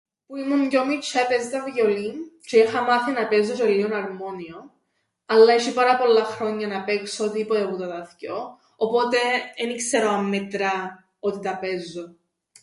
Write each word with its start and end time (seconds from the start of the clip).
Που 0.27 0.35
ήμουν 0.35 0.69
πιο 0.69 0.81
μιτσ̆ιά 0.85 1.19
έπαιζα 1.21 1.63
βιολίν 1.63 2.15
τζ̆αι 2.45 2.61
είχα 2.65 2.81
μάθει 2.81 3.11
να 3.11 3.27
παίζω 3.27 3.53
τζ̆αι 3.53 3.67
λλίον 3.67 3.93
αρμόνιον, 3.93 4.71
αλλά 5.25 5.53
έσ̆ει 5.55 5.73
πάρα 5.73 5.97
πολλά 5.97 6.23
χρόνια 6.23 6.67
να 6.67 6.83
παίξω 6.83 7.23
οτιδήποτε 7.23 7.67
που 7.67 7.77
τα 7.77 8.05
θκυο, 8.05 8.37
άρα 8.97 9.21
εν 9.55 9.69
ι-ξέρω 9.69 10.09
αν 10.09 10.25
μετρά 10.29 11.05
ότι 11.19 11.39
τα 11.45 11.57
παίζω. 11.57 12.15